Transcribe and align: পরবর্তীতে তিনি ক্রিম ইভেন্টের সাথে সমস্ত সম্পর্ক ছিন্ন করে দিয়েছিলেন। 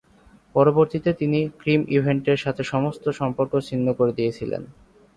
পরবর্তীতে 0.55 1.09
তিনি 1.13 1.39
ক্রিম 1.59 1.81
ইভেন্টের 1.89 2.37
সাথে 2.37 2.63
সমস্ত 2.63 3.03
সম্পর্ক 3.19 3.53
ছিন্ন 3.67 3.87
করে 3.93 4.11
দিয়েছিলেন। 4.13 4.63